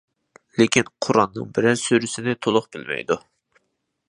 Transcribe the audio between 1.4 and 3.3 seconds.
بىرەر سۈرىسىنى تولۇق بىلمەيدۇ.